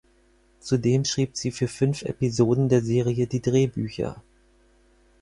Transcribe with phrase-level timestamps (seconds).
[0.61, 4.19] Zudem schrieb sie für fünf Episoden der Serie die Drehbücher.